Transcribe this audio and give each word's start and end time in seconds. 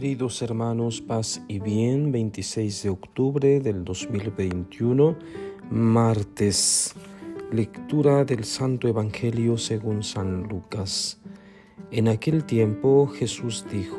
Queridos 0.00 0.40
hermanos, 0.42 1.00
paz 1.00 1.42
y 1.48 1.58
bien, 1.58 2.12
26 2.12 2.84
de 2.84 2.88
octubre 2.88 3.58
del 3.58 3.84
2021, 3.84 5.16
martes, 5.72 6.94
lectura 7.50 8.24
del 8.24 8.44
Santo 8.44 8.86
Evangelio 8.86 9.58
según 9.58 10.04
San 10.04 10.44
Lucas. 10.44 11.20
En 11.90 12.06
aquel 12.06 12.44
tiempo 12.44 13.08
Jesús 13.08 13.66
dijo, 13.72 13.98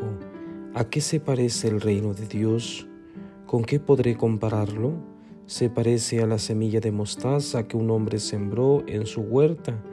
¿a 0.73 0.85
qué 0.85 1.01
se 1.01 1.19
parece 1.19 1.67
el 1.67 1.81
reino 1.81 2.13
de 2.13 2.27
Dios? 2.27 2.87
¿Con 3.45 3.65
qué 3.65 3.81
podré 3.81 4.15
compararlo? 4.15 4.93
Se 5.47 5.69
parece 5.69 6.21
a 6.21 6.27
la 6.27 6.39
semilla 6.39 6.79
de 6.79 6.93
mostaza 6.93 7.67
que 7.67 7.75
un 7.75 7.91
hombre 7.91 8.19
sembró 8.19 8.85
en 8.87 9.05
su 9.05 9.19
huerta. 9.19 9.83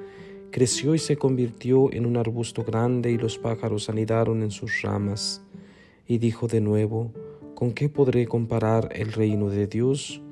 Creció 0.53 0.95
y 0.95 1.01
se 1.01 1.17
convirtió 1.17 1.93
en 1.93 2.07
un 2.07 2.17
arbusto 2.17 2.63
grande 2.63 3.11
y 3.11 3.19
los 3.19 3.39
pájaros 3.39 3.89
anidaron 3.89 4.45
en 4.45 4.53
sus 4.53 4.83
ramas 4.83 5.43
y 6.07 6.19
dijo 6.19 6.47
de 6.47 6.61
nuevo, 6.61 7.13
¿con 7.55 7.73
qué 7.73 7.89
podré 7.89 8.27
comparar 8.27 8.91
el 8.95 9.13
reino 9.13 9.49
de 9.49 9.67
Dios? 9.67 10.23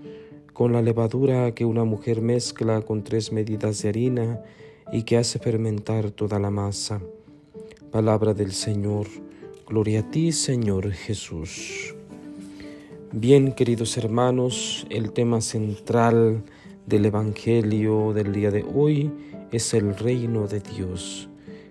Con 0.52 0.72
la 0.72 0.82
levadura 0.82 1.52
que 1.54 1.64
una 1.64 1.84
mujer 1.84 2.20
mezcla 2.20 2.82
con 2.82 3.02
tres 3.02 3.32
medidas 3.32 3.82
de 3.82 3.88
harina 3.88 4.42
y 4.92 5.02
que 5.02 5.16
hace 5.16 5.38
fermentar 5.38 6.10
toda 6.10 6.38
la 6.38 6.50
masa. 6.50 7.00
Palabra 7.90 8.34
del 8.34 8.52
Señor. 8.52 9.06
Gloria 9.66 10.00
a 10.00 10.10
ti, 10.10 10.32
Señor 10.32 10.92
Jesús. 10.92 11.94
Bien, 13.12 13.52
queridos 13.52 13.96
hermanos, 13.96 14.86
el 14.90 15.12
tema 15.12 15.40
central 15.40 16.42
del 16.86 17.06
Evangelio 17.06 18.12
del 18.12 18.32
día 18.32 18.50
de 18.50 18.64
hoy 18.74 19.10
es 19.52 19.72
el 19.72 19.96
reino 19.96 20.46
de 20.46 20.60
Dios. 20.60 21.28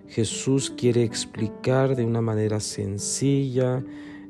Jesús 0.08 0.70
quiere 0.70 1.02
explicar 1.02 1.96
de 1.96 2.04
una 2.04 2.20
manera 2.20 2.60
sencilla, 2.60 3.84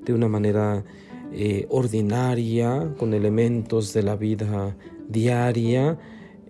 de 0.05 0.15
una 0.15 0.29
manera 0.29 0.85
eh, 1.33 1.67
ordinaria, 1.69 2.93
con 2.97 3.15
elementos 3.15 3.93
de 3.93 4.03
la 4.03 4.17
vida 4.17 4.77
diaria, 5.09 5.99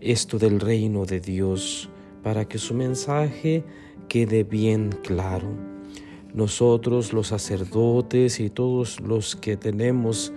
esto 0.01 0.39
del 0.39 0.61
reino 0.61 1.07
de 1.07 1.21
Dios, 1.21 1.89
para 2.23 2.47
que 2.47 2.59
su 2.59 2.75
mensaje 2.75 3.65
quede 4.09 4.45
bien 4.45 4.91
claro. 5.03 5.49
Nosotros 6.35 7.13
los 7.13 7.29
sacerdotes 7.29 8.41
y 8.41 8.51
todos 8.51 9.01
los 9.01 9.37
que 9.37 9.57
tenemos 9.57 10.33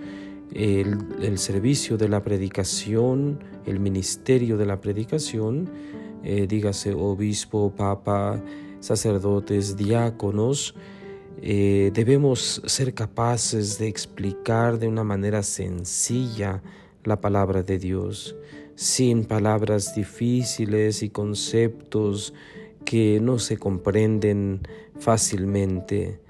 el, 0.54 1.38
servicio 1.38 1.96
de 1.96 2.08
la 2.08 2.22
predicación, 2.22 3.40
el 3.66 3.80
ministerio 3.80 4.56
de 4.56 4.66
la 4.66 4.80
predicación, 4.80 5.68
eh, 6.24 6.46
dígase 6.48 6.94
obispo, 6.94 7.72
papa, 7.76 8.42
sacerdotes, 8.80 9.76
diáconos, 9.76 10.74
eh, 11.40 11.90
debemos 11.94 12.62
ser 12.66 12.94
capaces 12.94 13.78
de 13.78 13.86
explicar 13.86 14.78
de 14.78 14.88
una 14.88 15.04
manera 15.04 15.42
sencilla 15.42 16.62
la 17.04 17.20
palabra 17.20 17.62
de 17.62 17.78
Dios, 17.78 18.36
sin 18.74 19.24
palabras 19.24 19.94
difíciles 19.94 21.02
y 21.02 21.10
conceptos 21.10 22.34
que 22.84 23.20
no 23.20 23.38
se 23.38 23.56
comprenden 23.56 24.62
fácilmente. 24.98 26.20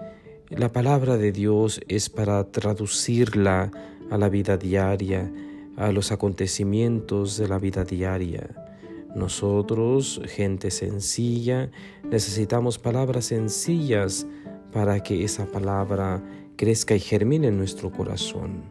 La 0.50 0.72
palabra 0.72 1.16
de 1.16 1.32
Dios 1.32 1.80
es 1.88 2.10
para 2.10 2.44
traducirla 2.50 3.70
a 4.10 4.18
la 4.18 4.28
vida 4.28 4.56
diaria, 4.56 5.30
a 5.76 5.92
los 5.92 6.12
acontecimientos 6.12 7.36
de 7.38 7.48
la 7.48 7.58
vida 7.58 7.84
diaria. 7.84 8.67
Nosotros, 9.14 10.20
gente 10.26 10.70
sencilla, 10.70 11.70
necesitamos 12.10 12.78
palabras 12.78 13.26
sencillas 13.26 14.26
para 14.72 15.02
que 15.02 15.24
esa 15.24 15.46
palabra 15.46 16.22
crezca 16.56 16.94
y 16.94 17.00
germine 17.00 17.48
en 17.48 17.56
nuestro 17.56 17.90
corazón. 17.90 18.64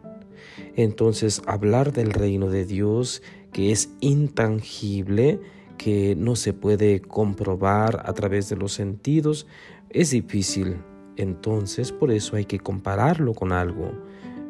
Entonces, 0.76 1.42
hablar 1.46 1.92
del 1.92 2.12
reino 2.12 2.50
de 2.50 2.64
Dios, 2.64 3.22
que 3.52 3.72
es 3.72 3.90
intangible, 4.00 5.40
que 5.76 6.14
no 6.16 6.36
se 6.36 6.52
puede 6.52 7.00
comprobar 7.00 8.02
a 8.04 8.12
través 8.12 8.48
de 8.48 8.56
los 8.56 8.72
sentidos, 8.72 9.46
es 9.90 10.10
difícil. 10.10 10.76
Entonces, 11.16 11.92
por 11.92 12.12
eso 12.12 12.36
hay 12.36 12.44
que 12.44 12.60
compararlo 12.60 13.34
con 13.34 13.52
algo. 13.52 13.92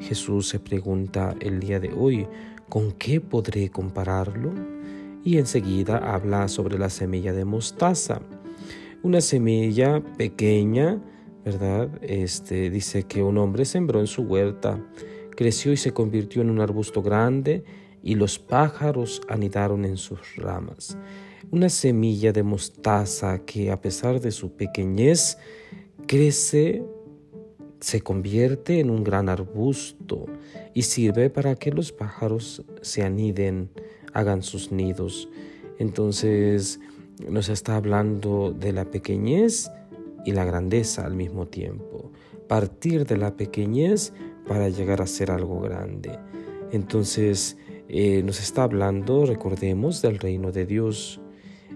Jesús 0.00 0.48
se 0.48 0.60
pregunta 0.60 1.34
el 1.40 1.60
día 1.60 1.80
de 1.80 1.92
hoy, 1.92 2.26
¿con 2.68 2.92
qué 2.92 3.20
podré 3.20 3.70
compararlo? 3.70 4.52
Y 5.28 5.36
enseguida 5.36 5.98
habla 5.98 6.48
sobre 6.48 6.78
la 6.78 6.88
semilla 6.88 7.34
de 7.34 7.44
mostaza. 7.44 8.22
Una 9.02 9.20
semilla 9.20 10.02
pequeña, 10.16 11.02
¿verdad? 11.44 11.90
Este 12.00 12.70
dice 12.70 13.02
que 13.02 13.22
un 13.22 13.36
hombre 13.36 13.66
sembró 13.66 14.00
en 14.00 14.06
su 14.06 14.22
huerta, 14.22 14.82
creció 15.36 15.70
y 15.70 15.76
se 15.76 15.92
convirtió 15.92 16.40
en 16.40 16.48
un 16.48 16.62
arbusto 16.62 17.02
grande 17.02 17.62
y 18.02 18.14
los 18.14 18.38
pájaros 18.38 19.20
anidaron 19.28 19.84
en 19.84 19.98
sus 19.98 20.36
ramas. 20.36 20.96
Una 21.50 21.68
semilla 21.68 22.32
de 22.32 22.42
mostaza 22.42 23.44
que 23.44 23.70
a 23.70 23.82
pesar 23.82 24.22
de 24.22 24.30
su 24.30 24.56
pequeñez 24.56 25.36
crece 26.06 26.82
se 27.80 28.00
convierte 28.00 28.80
en 28.80 28.88
un 28.88 29.04
gran 29.04 29.28
arbusto 29.28 30.24
y 30.72 30.84
sirve 30.84 31.28
para 31.28 31.54
que 31.54 31.70
los 31.70 31.92
pájaros 31.92 32.64
se 32.80 33.02
aniden 33.02 33.68
hagan 34.18 34.42
sus 34.42 34.72
nidos. 34.72 35.28
Entonces 35.78 36.80
nos 37.28 37.48
está 37.48 37.76
hablando 37.76 38.52
de 38.52 38.72
la 38.72 38.84
pequeñez 38.84 39.70
y 40.24 40.32
la 40.32 40.44
grandeza 40.44 41.06
al 41.06 41.14
mismo 41.14 41.46
tiempo. 41.46 42.10
Partir 42.48 43.06
de 43.06 43.16
la 43.16 43.36
pequeñez 43.36 44.12
para 44.46 44.68
llegar 44.68 45.02
a 45.02 45.06
ser 45.06 45.30
algo 45.30 45.60
grande. 45.60 46.18
Entonces 46.72 47.56
eh, 47.88 48.22
nos 48.24 48.40
está 48.40 48.64
hablando, 48.64 49.24
recordemos, 49.24 50.02
del 50.02 50.18
reino 50.18 50.50
de 50.50 50.66
Dios. 50.66 51.20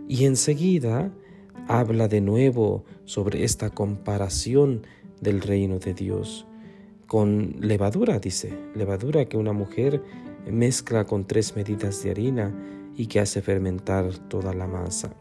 Y 0.09 0.25
enseguida 0.25 1.13
habla 1.69 2.09
de 2.09 2.21
nuevo 2.21 2.85
sobre 3.05 3.45
esta 3.45 3.71
comparación 3.71 4.87
del 5.21 5.41
reino 5.41 5.79
de 5.79 5.95
Dios 5.95 6.47
con 7.13 7.57
levadura, 7.61 8.19
dice, 8.21 8.59
levadura 8.75 9.27
que 9.27 9.37
una 9.37 9.53
mujer 9.53 10.03
mezcla 10.51 11.05
con 11.05 11.27
tres 11.27 11.57
medidas 11.57 12.03
de 12.03 12.11
harina 12.11 12.55
y 12.97 13.07
que 13.07 13.21
hace 13.21 13.43
fermentar 13.43 14.13
toda 14.29 14.55
la 14.55 14.67
masa. 14.67 15.15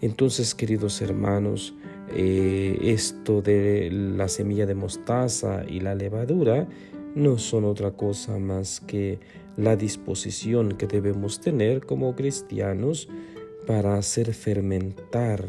Entonces, 0.00 0.54
queridos 0.54 1.02
hermanos, 1.02 1.74
eh, 2.14 2.78
esto 2.82 3.42
de 3.42 3.90
la 3.90 4.28
semilla 4.28 4.66
de 4.66 4.74
mostaza 4.74 5.64
y 5.68 5.80
la 5.80 5.94
levadura 5.94 6.66
no 7.14 7.38
son 7.38 7.64
otra 7.64 7.90
cosa 7.90 8.38
más 8.38 8.80
que 8.80 9.18
la 9.56 9.76
disposición 9.76 10.72
que 10.78 10.86
debemos 10.86 11.40
tener 11.40 11.84
como 11.84 12.14
cristianos 12.14 13.08
para 13.66 13.96
hacer 13.96 14.32
fermentar 14.32 15.44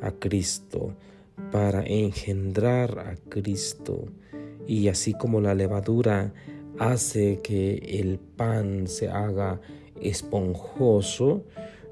a 0.00 0.12
Cristo, 0.12 0.94
para 1.50 1.82
engendrar 1.84 2.98
a 3.00 3.16
Cristo. 3.28 4.04
Y 4.66 4.88
así 4.88 5.12
como 5.12 5.40
la 5.40 5.54
levadura 5.54 6.32
hace 6.78 7.40
que 7.42 7.76
el 8.00 8.18
pan 8.18 8.86
se 8.86 9.08
haga 9.08 9.60
esponjoso, 10.00 11.44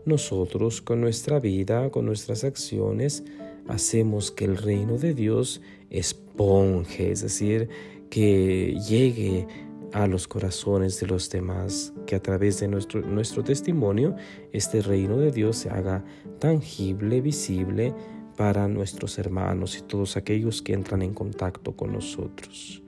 nosotros 0.05 0.81
con 0.81 1.01
nuestra 1.01 1.41
vida, 1.41 1.91
con 1.91 2.07
nuestras 2.07 2.45
acciones, 2.45 3.25
hacemos 3.69 4.31
que 4.31 4.45
el 4.45 4.57
reino 4.57 4.99
de 4.99 5.15
Dios 5.15 5.61
esponje, 5.91 7.11
es 7.11 7.23
decir, 7.23 7.69
que 8.09 8.79
llegue 8.89 9.47
a 9.93 10.07
los 10.07 10.29
corazones 10.29 11.01
de 11.01 11.07
los 11.07 11.31
demás, 11.31 11.93
que 12.07 12.17
a 12.17 12.23
través 12.23 12.61
de 12.61 12.69
nuestro, 12.69 13.01
nuestro 13.01 13.43
testimonio 13.43 14.15
este 14.53 14.83
reino 14.83 15.17
de 15.17 15.33
Dios 15.33 15.57
se 15.57 15.71
haga 15.71 16.05
tangible, 16.39 17.21
visible 17.21 17.95
para 18.37 18.69
nuestros 18.69 19.19
hermanos 19.19 19.79
y 19.79 19.83
todos 19.83 20.17
aquellos 20.17 20.63
que 20.63 20.75
entran 20.75 21.03
en 21.03 21.15
contacto 21.15 21.75
con 21.75 21.93
nosotros. 21.93 22.83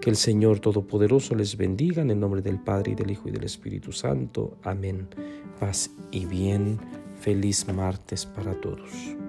Que 0.00 0.08
el 0.08 0.16
Señor 0.16 0.60
Todopoderoso 0.60 1.34
les 1.34 1.56
bendiga 1.56 2.00
en 2.00 2.10
el 2.10 2.18
nombre 2.18 2.40
del 2.40 2.58
Padre 2.58 2.92
y 2.92 2.94
del 2.94 3.10
Hijo 3.10 3.28
y 3.28 3.32
del 3.32 3.44
Espíritu 3.44 3.92
Santo. 3.92 4.56
Amén. 4.62 5.08
Paz 5.58 5.90
y 6.10 6.24
bien. 6.24 6.78
Feliz 7.20 7.66
martes 7.68 8.24
para 8.24 8.58
todos. 8.58 9.19